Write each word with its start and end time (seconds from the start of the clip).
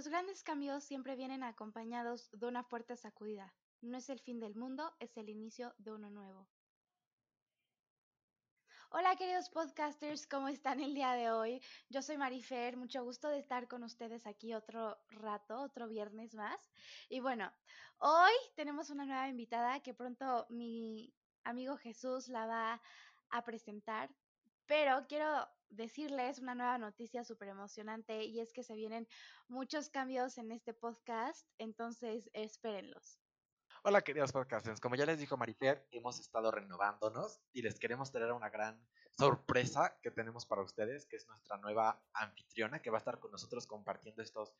Los 0.00 0.08
grandes 0.08 0.42
cambios 0.42 0.82
siempre 0.82 1.14
vienen 1.14 1.42
acompañados 1.42 2.30
de 2.32 2.46
una 2.46 2.64
fuerte 2.64 2.96
sacudida. 2.96 3.52
No 3.82 3.98
es 3.98 4.08
el 4.08 4.18
fin 4.18 4.40
del 4.40 4.54
mundo, 4.54 4.96
es 4.98 5.14
el 5.18 5.28
inicio 5.28 5.74
de 5.76 5.92
uno 5.92 6.08
nuevo. 6.08 6.48
Hola 8.92 9.14
queridos 9.16 9.50
podcasters, 9.50 10.26
¿cómo 10.26 10.48
están 10.48 10.80
el 10.80 10.94
día 10.94 11.12
de 11.12 11.30
hoy? 11.30 11.60
Yo 11.90 12.00
soy 12.00 12.16
Marifer, 12.16 12.78
mucho 12.78 13.04
gusto 13.04 13.28
de 13.28 13.40
estar 13.40 13.68
con 13.68 13.82
ustedes 13.82 14.26
aquí 14.26 14.54
otro 14.54 14.96
rato, 15.10 15.60
otro 15.60 15.86
viernes 15.86 16.34
más. 16.34 16.72
Y 17.10 17.20
bueno, 17.20 17.52
hoy 17.98 18.32
tenemos 18.56 18.88
una 18.88 19.04
nueva 19.04 19.28
invitada 19.28 19.82
que 19.82 19.92
pronto 19.92 20.46
mi 20.48 21.12
amigo 21.44 21.76
Jesús 21.76 22.28
la 22.28 22.46
va 22.46 22.80
a 23.28 23.44
presentar, 23.44 24.08
pero 24.70 25.04
quiero 25.08 25.48
decirles 25.68 26.38
una 26.38 26.54
nueva 26.54 26.78
noticia 26.78 27.24
súper 27.24 27.48
emocionante 27.48 28.22
y 28.22 28.38
es 28.38 28.52
que 28.52 28.62
se 28.62 28.76
vienen 28.76 29.08
muchos 29.48 29.88
cambios 29.88 30.38
en 30.38 30.52
este 30.52 30.74
podcast, 30.74 31.44
entonces 31.58 32.30
espérenlos. 32.34 33.18
Hola 33.82 34.02
queridos 34.02 34.30
podcasters, 34.30 34.78
como 34.78 34.94
ya 34.94 35.06
les 35.06 35.18
dijo 35.18 35.36
Marifer, 35.36 35.88
hemos 35.90 36.20
estado 36.20 36.52
renovándonos 36.52 37.40
y 37.52 37.62
les 37.62 37.80
queremos 37.80 38.12
traer 38.12 38.30
una 38.30 38.48
gran 38.48 38.80
sorpresa 39.18 39.98
que 40.02 40.12
tenemos 40.12 40.46
para 40.46 40.62
ustedes, 40.62 41.04
que 41.06 41.16
es 41.16 41.26
nuestra 41.26 41.56
nueva 41.56 42.00
anfitriona 42.12 42.80
que 42.80 42.90
va 42.90 42.98
a 42.98 43.00
estar 43.00 43.18
con 43.18 43.32
nosotros 43.32 43.66
compartiendo 43.66 44.22
estos 44.22 44.54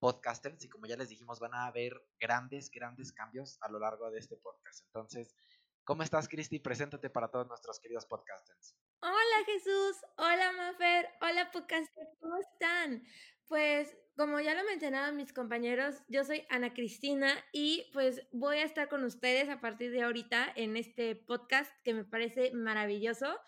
podcasters 0.00 0.64
y 0.64 0.68
como 0.68 0.86
ya 0.86 0.96
les 0.96 1.08
dijimos 1.08 1.38
van 1.38 1.54
a 1.54 1.66
haber 1.66 2.04
grandes, 2.18 2.68
grandes 2.68 3.12
cambios 3.12 3.58
a 3.60 3.70
lo 3.70 3.78
largo 3.78 4.10
de 4.10 4.18
este 4.18 4.36
podcast. 4.38 4.84
Entonces, 4.86 5.36
¿cómo 5.84 6.02
estás 6.02 6.26
Cristi? 6.26 6.58
Preséntate 6.58 7.10
para 7.10 7.30
todos 7.30 7.46
nuestros 7.46 7.78
queridos 7.78 8.06
podcasters. 8.06 8.74
Hola 9.04 9.44
Jesús, 9.46 9.96
hola 10.16 10.52
Mafer, 10.52 11.08
hola 11.22 11.50
podcasters, 11.50 12.08
¿cómo 12.20 12.36
están? 12.36 13.02
Pues 13.48 13.96
como 14.16 14.38
ya 14.38 14.54
lo 14.54 14.62
mencionaban 14.62 15.16
mis 15.16 15.32
compañeros, 15.32 15.96
yo 16.06 16.22
soy 16.22 16.44
Ana 16.50 16.72
Cristina 16.72 17.34
y 17.52 17.90
pues 17.92 18.22
voy 18.30 18.58
a 18.58 18.64
estar 18.64 18.88
con 18.88 19.02
ustedes 19.02 19.48
a 19.48 19.60
partir 19.60 19.90
de 19.90 20.02
ahorita 20.02 20.52
en 20.54 20.76
este 20.76 21.16
podcast 21.16 21.68
que 21.82 21.94
me 21.94 22.04
parece 22.04 22.52
maravilloso. 22.52 23.40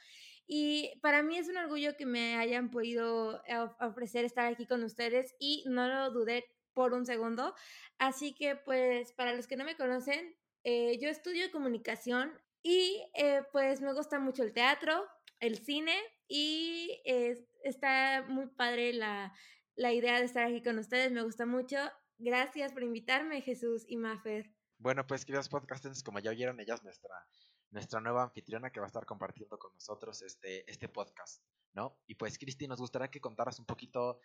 Y 0.49 0.99
para 1.03 1.23
mí 1.23 1.39
es 1.39 1.49
un 1.49 1.57
orgullo 1.57 1.97
que 1.97 2.05
me 2.05 2.35
hayan 2.35 2.73
podido 2.73 3.41
ofrecer 3.79 4.25
estar 4.25 4.47
aquí 4.47 4.67
con 4.67 4.83
ustedes 4.83 5.37
y 5.39 5.63
no 5.69 5.87
lo 5.87 6.11
dudé 6.11 6.47
por 6.73 6.95
un 6.95 7.07
segundo. 7.07 7.55
Así 7.99 8.35
que 8.35 8.57
pues 8.57 9.13
para 9.13 9.33
los 9.35 9.47
que 9.47 9.57
no 9.57 9.65
me 9.65 9.77
conocen, 9.77 10.35
eh, 10.65 10.99
yo 11.01 11.09
estudio 11.09 11.53
comunicación 11.53 12.33
y 12.61 13.07
eh, 13.15 13.43
pues 13.53 13.81
me 13.83 13.93
gusta 13.93 14.19
mucho 14.19 14.43
el 14.43 14.53
teatro, 14.53 15.07
el 15.45 15.59
cine 15.59 15.97
y 16.29 17.03
está 17.63 18.25
muy 18.29 18.47
padre 18.47 18.93
la, 18.93 19.33
la 19.77 19.93
idea 19.93 20.19
de 20.19 20.25
estar 20.25 20.45
aquí 20.45 20.63
con 20.63 20.79
ustedes. 20.79 21.13
Me 21.13 21.23
gusta 21.23 21.47
mucho. 21.47 21.77
Gracias 22.19 22.73
por 22.73 22.83
invitarme, 22.83 23.41
Jesús 23.41 23.85
y 23.89 23.97
Mafer. 23.97 24.51
Bueno, 24.79 25.07
pues 25.07 25.25
queridos 25.25 25.49
podcasters, 25.49 26.03
como 26.03 26.19
ya 26.19 26.31
oyeron, 26.31 26.61
ella 26.61 26.75
es 26.75 26.83
nuestra, 26.83 27.15
nuestra 27.71 28.01
nueva 28.01 28.23
anfitriona 28.23 28.71
que 28.71 28.81
va 28.81 28.87
a 28.87 28.89
estar 28.89 29.07
compartiendo 29.07 29.59
con 29.59 29.73
nosotros 29.73 30.23
este, 30.23 30.71
este 30.71 30.89
podcast, 30.89 31.43
¿no? 31.73 31.99
Y 32.07 32.15
pues, 32.15 32.39
Cristi, 32.39 32.69
nos 32.69 32.81
gustaría 32.81 33.09
que 33.09 33.21
contaras 33.21 33.59
un 33.59 33.67
poquito 33.67 34.21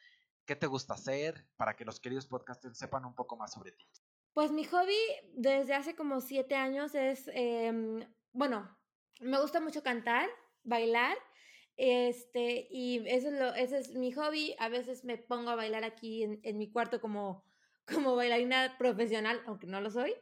qué 0.45 0.55
te 0.55 0.67
gusta 0.67 0.95
hacer 0.95 1.47
para 1.57 1.75
que 1.75 1.85
los 1.85 1.99
queridos 1.99 2.27
podcasters 2.27 2.77
sepan 2.77 3.05
un 3.05 3.15
poco 3.15 3.37
más 3.37 3.53
sobre 3.53 3.71
ti. 3.71 3.87
Pues 4.33 4.51
mi 4.51 4.63
hobby 4.65 4.97
desde 5.33 5.73
hace 5.73 5.95
como 5.95 6.21
siete 6.21 6.55
años 6.55 6.95
es, 6.95 7.29
em, 7.33 8.07
bueno, 8.31 8.77
me 9.21 9.39
gusta 9.41 9.59
mucho 9.59 9.83
cantar, 9.83 10.29
bailar. 10.63 11.17
Este, 11.77 12.67
y 12.69 13.07
eso 13.07 13.29
es 13.29 13.39
lo, 13.39 13.53
ese 13.53 13.79
es 13.79 13.93
mi 13.95 14.11
hobby. 14.11 14.55
A 14.59 14.69
veces 14.69 15.05
me 15.05 15.17
pongo 15.17 15.49
a 15.49 15.55
bailar 15.55 15.83
aquí 15.83 16.23
en, 16.23 16.39
en 16.43 16.57
mi 16.57 16.71
cuarto 16.71 16.99
como, 16.99 17.45
como 17.85 18.15
bailarina 18.15 18.75
profesional, 18.77 19.41
aunque 19.45 19.67
no 19.67 19.81
lo 19.81 19.89
soy. 19.89 20.13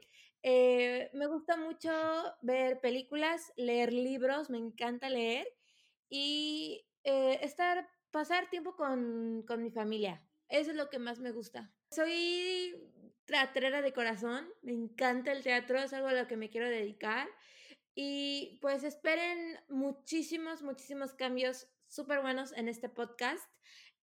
Eh, 0.43 1.09
me 1.13 1.27
gusta 1.27 1.57
mucho 1.57 1.91
ver 2.41 2.79
películas, 2.79 3.51
leer 3.57 3.91
libros, 3.91 4.49
me 4.49 4.57
encanta 4.57 5.09
leer 5.09 5.47
y 6.09 6.85
eh, 7.03 7.39
estar, 7.41 7.87
pasar 8.11 8.49
tiempo 8.49 8.75
con, 8.75 9.43
con 9.47 9.63
mi 9.63 9.71
familia. 9.71 10.23
Eso 10.47 10.71
es 10.71 10.77
lo 10.77 10.89
que 10.89 10.99
más 10.99 11.19
me 11.19 11.31
gusta. 11.31 11.73
Soy 11.91 12.75
teatrera 13.25 13.81
de 13.81 13.93
corazón, 13.93 14.47
me 14.61 14.73
encanta 14.73 15.31
el 15.31 15.43
teatro, 15.43 15.79
es 15.79 15.91
algo 15.93 16.07
a 16.07 16.13
lo 16.13 16.27
que 16.27 16.37
me 16.37 16.49
quiero 16.49 16.69
dedicar. 16.69 17.27
Y 17.99 18.59
pues 18.61 18.83
esperen 18.83 19.57
muchísimos, 19.69 20.61
muchísimos 20.61 21.15
cambios 21.15 21.67
súper 21.87 22.21
buenos 22.21 22.51
en 22.51 22.67
este 22.67 22.89
podcast. 22.89 23.43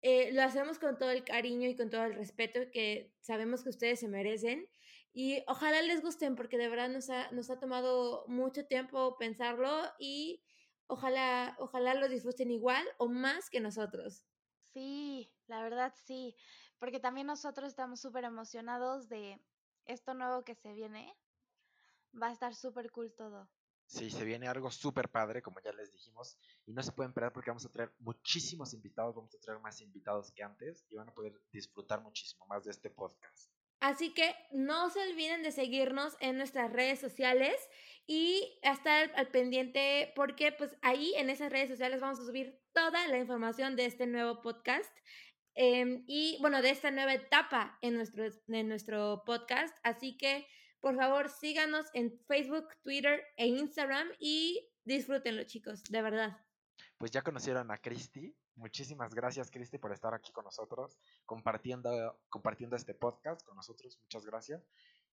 Eh, 0.03 0.32
lo 0.32 0.43
hacemos 0.43 0.81
con 0.81 0.99
todo 0.99 1.12
el 1.12 1.22
cariño 1.22 1.69
y 1.69 1.77
con 1.77 1.91
todo 1.91 2.03
el 2.03 2.15
respeto 2.15 2.59
que 2.72 3.15
sabemos 3.21 3.62
que 3.62 3.69
ustedes 3.69 4.00
se 4.00 4.09
merecen. 4.09 4.69
Y 5.12 5.44
ojalá 5.47 5.81
les 5.82 6.03
gusten 6.03 6.34
porque 6.34 6.59
de 6.59 6.69
verdad 6.69 6.88
nos 6.88 7.09
ha, 7.09 7.31
nos 7.31 7.50
ha 7.50 7.60
tomado 7.60 8.25
mucho 8.27 8.66
tiempo 8.66 9.16
pensarlo 9.16 9.84
y 10.00 10.43
ojalá, 10.88 11.55
ojalá 11.61 11.94
lo 11.94 12.09
disfruten 12.09 12.50
igual 12.50 12.84
o 12.99 13.06
más 13.06 13.49
que 13.49 13.61
nosotros. 13.61 14.25
Sí, 14.72 15.31
la 15.47 15.62
verdad 15.62 15.94
sí, 16.05 16.34
porque 16.81 16.99
también 16.99 17.28
nosotros 17.28 17.69
estamos 17.69 18.00
súper 18.00 18.25
emocionados 18.25 19.09
de 19.09 19.41
esto 19.84 20.15
nuevo 20.15 20.43
que 20.43 20.56
se 20.56 20.72
viene. 20.72 21.16
Va 22.21 22.31
a 22.31 22.32
estar 22.32 22.56
súper 22.56 22.91
cool 22.91 23.15
todo. 23.15 23.49
Sí, 23.87 24.11
se 24.11 24.25
viene 24.25 24.49
algo 24.49 24.71
súper 24.71 25.09
padre, 25.11 25.43
como 25.43 25.61
ya 25.61 25.72
les 25.72 25.93
dijimos, 25.93 26.39
y 26.67 26.72
no 26.72 26.83
se 26.83 26.93
pueden 26.93 27.12
perder 27.12 27.33
porque 27.33 27.50
vamos 27.50 27.65
a 27.67 27.71
traer 27.71 27.93
muchísimos 27.99 28.72
invitados, 28.75 29.15
vamos 29.15 29.34
a 29.34 29.39
traer 29.39 29.61
más 29.61 29.81
invitados 29.81 30.33
que 30.33 30.43
antes 30.43 30.84
y 30.91 30.97
van 30.97 31.09
a 31.09 31.15
poder 31.15 31.41
disfrutar 31.53 32.00
muchísimo 32.03 32.47
más 32.47 32.65
de 32.65 32.71
este 32.71 32.91
podcast. 32.91 33.50
Así 33.81 34.15
que 34.15 34.34
no 34.50 34.89
se 34.89 35.00
olviden 35.11 35.43
de 35.43 35.53
seguirnos 35.53 36.17
en 36.21 36.39
nuestras 36.39 36.73
redes 36.73 36.99
sociales 36.99 37.55
y 38.06 38.59
estar 38.62 39.12
al 39.15 39.28
pendiente 39.28 40.12
porque 40.17 40.53
pues 40.53 40.75
ahí 40.81 41.12
en 41.17 41.28
esas 41.28 41.53
redes 41.53 41.69
sociales 41.69 42.00
vamos 42.00 42.19
a 42.19 42.25
subir 42.25 42.59
toda 42.73 43.06
la 43.09 43.19
información 43.19 43.77
de 43.77 43.84
este 43.87 44.06
nuevo 44.06 44.41
podcast 44.41 44.91
em, 45.55 46.03
y 46.06 46.39
bueno, 46.41 46.62
de 46.62 46.71
esta 46.71 46.91
nueva 46.91 47.12
etapa 47.12 47.78
en 47.83 47.94
nuestro, 47.97 48.25
en 48.49 48.69
nuestro 48.69 49.23
podcast. 49.27 49.77
Así 49.83 50.17
que 50.17 50.47
por 50.84 50.97
favor, 50.97 51.31
síganos 51.31 51.87
en 51.95 52.12
Facebook, 52.27 52.69
Twitter 52.83 53.22
e 53.39 53.47
Instagram 53.47 54.06
y 54.19 54.71
disfrútenlo, 54.84 55.43
chicos, 55.45 55.83
de 55.84 56.03
verdad. 56.03 56.37
Pues 56.99 57.11
ya 57.11 57.22
conocieron 57.22 57.71
a 57.71 57.78
Cristi. 57.78 58.37
Muchísimas 58.55 59.15
gracias, 59.15 59.50
Cristi, 59.50 59.78
por 59.78 59.94
estar 59.94 60.12
aquí 60.12 60.31
con 60.31 60.44
nosotros, 60.44 60.99
compartiendo, 61.25 62.21
compartiendo 62.28 62.77
este 62.77 62.93
podcast 62.93 63.43
con 63.47 63.56
nosotros. 63.56 63.99
Muchas 64.03 64.27
gracias. 64.27 64.62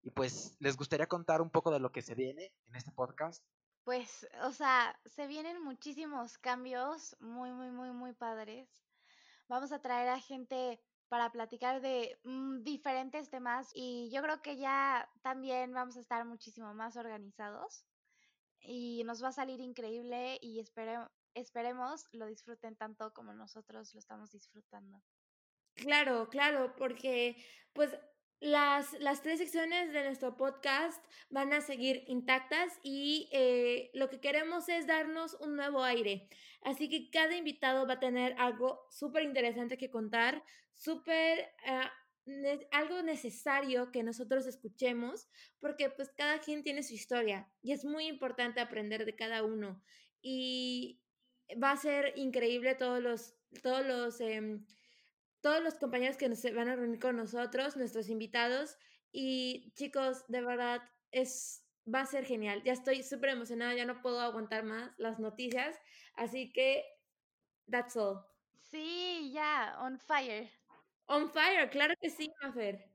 Y 0.03 0.10
pues, 0.10 0.56
¿les 0.59 0.76
gustaría 0.76 1.06
contar 1.06 1.41
un 1.41 1.50
poco 1.50 1.70
de 1.70 1.78
lo 1.78 1.92
que 1.92 2.03
se 2.03 2.16
viene 2.16 2.53
en 2.66 2.75
este 2.75 2.91
podcast? 2.91 3.41
Pues, 3.84 4.26
o 4.42 4.50
sea, 4.50 4.98
se 5.06 5.28
vienen 5.28 5.62
muchísimos 5.62 6.36
cambios 6.38 7.16
muy, 7.20 7.53
muy, 7.53 7.70
muy, 7.70 7.92
muy 7.92 8.12
padres. 8.12 8.69
Vamos 9.47 9.70
a 9.70 9.80
traer 9.80 10.09
a 10.09 10.19
gente 10.19 10.82
para 11.10 11.32
platicar 11.32 11.81
de 11.81 12.16
mm, 12.22 12.62
diferentes 12.62 13.28
temas 13.31 13.72
y 13.75 14.10
yo 14.12 14.22
creo 14.22 14.41
que 14.43 14.56
ya 14.56 15.10
también 15.22 15.75
vamos 15.75 15.97
a 15.97 16.00
estar 16.00 16.25
muchísimo 16.25 16.72
más 16.72 16.97
organizados 16.97 17.84
y 18.60 19.03
nos 19.04 19.22
va 19.22 19.28
a 19.28 19.32
salir 19.32 19.60
increíble 19.60 20.38
y 20.41 20.60
esperemos 20.60 22.06
lo 22.12 22.26
disfruten 22.26 22.76
tanto 22.76 23.12
como 23.12 23.34
nosotros 23.34 23.93
lo 23.93 23.98
estamos 23.98 24.31
disfrutando. 24.31 25.03
Claro, 25.75 26.28
claro, 26.28 26.76
porque 26.76 27.37
pues 27.72 27.91
las, 28.41 28.93
las, 29.01 29.23
tres 29.23 29.39
secciones 29.39 29.93
de 29.93 30.05
nuestro 30.05 30.37
podcast 30.37 31.05
van 31.28 31.53
a 31.53 31.61
seguir 31.61 32.05
intactas 32.06 32.78
y 32.83 33.28
eh, 33.33 33.91
lo 33.95 34.09
que 34.09 34.21
queremos 34.21 34.69
es 34.69 34.87
darnos 34.87 35.34
un 35.41 35.56
nuevo 35.56 35.83
aire. 35.84 36.28
Así 36.62 36.89
que 36.89 37.10
cada 37.10 37.37
invitado 37.37 37.87
va 37.87 37.95
a 37.95 38.01
tener 38.01 38.34
algo 38.39 38.87
súper 38.91 39.25
interesante 39.25 39.78
que 39.78 39.91
contar, 39.91 40.42
súper... 40.75 41.53
Ah, 41.66 41.92
algo 42.71 43.03
necesario 43.03 43.91
que 43.91 44.03
nosotros 44.03 44.47
escuchemos, 44.47 45.28
porque 45.59 45.91
pues 45.91 46.10
cada 46.10 46.39
quien 46.39 46.63
tiene 46.63 46.83
su 46.83 46.95
historia 46.95 47.51
y 47.63 47.72
es 47.72 47.84
muy 47.84 48.07
importante 48.07 48.60
aprender 48.60 49.04
de 49.04 49.16
cada 49.16 49.43
uno. 49.43 49.83
Y 50.22 51.01
va 51.63 51.72
a 51.72 51.77
ser 51.77 52.13
increíble 52.16 52.75
todos 52.75 53.03
los, 53.03 53.34
todos 53.63 53.84
los 53.86 54.21
em, 54.21 54.65
todos 55.41 55.63
los 55.63 55.75
compañeros 55.75 56.16
que 56.16 56.34
se 56.37 56.53
van 56.53 56.69
a 56.69 56.77
reunir 56.77 57.01
con 57.01 57.16
nosotros, 57.16 57.77
nuestros 57.77 58.09
invitados. 58.09 58.77
Y 59.13 59.72
chicos, 59.75 60.25
de 60.28 60.42
verdad, 60.42 60.83
es, 61.10 61.65
va 61.92 62.03
a 62.03 62.07
ser 62.07 62.25
genial. 62.25 62.63
Ya 62.65 62.72
estoy 62.72 63.03
súper 63.03 63.31
emocionada, 63.31 63.75
ya 63.75 63.84
no 63.84 64.03
puedo 64.03 64.21
aguantar 64.21 64.65
más 64.65 64.92
las 64.98 65.19
noticias. 65.19 65.78
Así 66.15 66.53
que, 66.53 66.84
that's 67.71 67.97
all. 67.97 68.25
Sí, 68.71 69.33
ya, 69.34 69.77
on 69.81 69.98
fire. 69.98 70.51
On 71.07 71.28
fire, 71.28 71.69
claro 71.71 71.95
que 72.01 72.10
sí, 72.10 72.33
Mafer. 72.41 72.89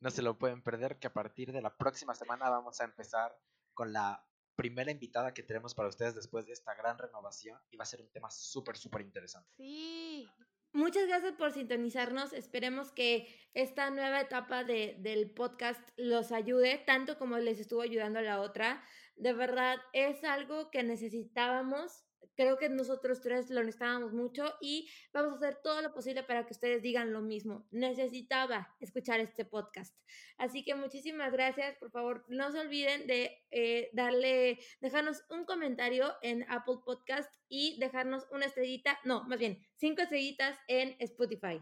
No 0.00 0.10
se 0.10 0.22
lo 0.22 0.38
pueden 0.38 0.62
perder, 0.62 0.98
que 0.98 1.08
a 1.08 1.12
partir 1.12 1.52
de 1.52 1.60
la 1.60 1.76
próxima 1.76 2.14
semana 2.14 2.48
vamos 2.48 2.80
a 2.80 2.84
empezar 2.84 3.36
con 3.74 3.92
la 3.92 4.24
primera 4.54 4.90
invitada 4.90 5.34
que 5.34 5.42
tenemos 5.42 5.74
para 5.74 5.88
ustedes 5.88 6.14
después 6.14 6.46
de 6.46 6.52
esta 6.52 6.74
gran 6.74 6.98
renovación 6.98 7.60
y 7.70 7.76
va 7.76 7.82
a 7.82 7.86
ser 7.86 8.00
un 8.00 8.10
tema 8.10 8.30
súper, 8.30 8.76
súper 8.76 9.02
interesante. 9.02 9.48
Sí, 9.56 10.28
Muchas 10.72 11.06
gracias 11.06 11.34
por 11.34 11.52
sintonizarnos. 11.52 12.32
Esperemos 12.32 12.92
que 12.92 13.26
esta 13.54 13.90
nueva 13.90 14.20
etapa 14.20 14.64
de, 14.64 14.96
del 15.00 15.30
podcast 15.30 15.80
los 15.96 16.30
ayude, 16.30 16.78
tanto 16.86 17.18
como 17.18 17.38
les 17.38 17.58
estuvo 17.58 17.82
ayudando 17.82 18.20
la 18.20 18.40
otra. 18.40 18.84
De 19.16 19.32
verdad, 19.32 19.78
es 19.92 20.22
algo 20.24 20.70
que 20.70 20.82
necesitábamos 20.82 22.04
creo 22.36 22.58
que 22.58 22.68
nosotros 22.68 23.20
tres 23.20 23.50
lo 23.50 23.60
necesitábamos 23.62 24.12
mucho 24.12 24.54
y 24.60 24.88
vamos 25.12 25.32
a 25.32 25.36
hacer 25.36 25.58
todo 25.62 25.82
lo 25.82 25.92
posible 25.92 26.22
para 26.22 26.46
que 26.46 26.52
ustedes 26.52 26.82
digan 26.82 27.12
lo 27.12 27.20
mismo. 27.20 27.66
Necesitaba 27.70 28.74
escuchar 28.80 29.20
este 29.20 29.44
podcast. 29.44 29.96
Así 30.36 30.64
que 30.64 30.74
muchísimas 30.74 31.32
gracias. 31.32 31.76
Por 31.78 31.90
favor, 31.90 32.24
no 32.28 32.50
se 32.52 32.60
olviden 32.60 33.06
de 33.06 33.44
eh, 33.50 33.90
darle, 33.92 34.58
dejarnos 34.80 35.24
un 35.30 35.44
comentario 35.44 36.14
en 36.22 36.44
Apple 36.50 36.78
Podcast 36.84 37.30
y 37.48 37.78
dejarnos 37.80 38.26
una 38.30 38.46
estrellita, 38.46 38.98
no, 39.04 39.24
más 39.24 39.38
bien, 39.38 39.58
cinco 39.76 40.02
estrellitas 40.02 40.58
en 40.68 40.96
Spotify. 41.00 41.60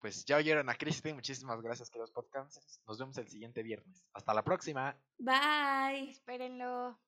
Pues 0.00 0.24
ya 0.26 0.36
oyeron 0.36 0.68
a 0.68 0.74
Cristi. 0.74 1.14
Muchísimas 1.14 1.62
gracias, 1.62 1.88
queridos 1.88 2.12
podcasters. 2.12 2.78
Nos 2.86 2.98
vemos 2.98 3.16
el 3.16 3.26
siguiente 3.28 3.62
viernes. 3.62 4.04
Hasta 4.12 4.34
la 4.34 4.44
próxima. 4.44 4.98
Bye. 5.18 6.10
Espérenlo. 6.10 7.00